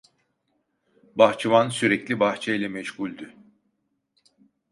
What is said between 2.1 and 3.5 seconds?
bahçeyle meşguldü.